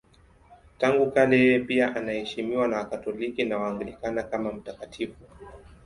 Tangu 0.77 1.11
kale 1.11 1.37
yeye 1.39 1.59
pia 1.59 1.95
anaheshimiwa 1.95 2.67
na 2.67 2.77
Wakatoliki 2.77 3.43
na 3.43 3.57
Waanglikana 3.57 4.23
kama 4.23 4.51
mtakatifu. 4.51 5.19